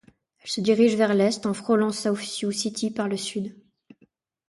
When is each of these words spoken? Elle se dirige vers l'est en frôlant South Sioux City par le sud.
Elle 0.39 0.49
se 0.49 0.61
dirige 0.61 0.95
vers 0.95 1.13
l'est 1.13 1.45
en 1.45 1.53
frôlant 1.53 1.91
South 1.91 2.17
Sioux 2.21 2.51
City 2.51 2.89
par 2.89 3.07
le 3.07 3.17
sud. 3.17 3.55